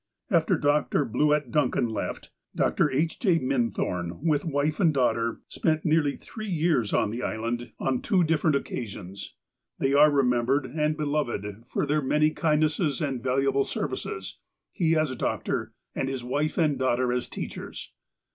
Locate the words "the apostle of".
7.19-7.77